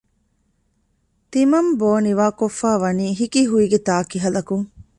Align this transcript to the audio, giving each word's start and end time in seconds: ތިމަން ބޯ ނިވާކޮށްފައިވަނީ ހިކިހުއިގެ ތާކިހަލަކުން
ތިމަން 1.31 1.69
ބޯ 1.79 1.89
ނިވާކޮށްފައިވަނީ 2.05 3.07
ހިކިހުއިގެ 3.19 3.79
ތާކިހަލަކުން 3.87 4.65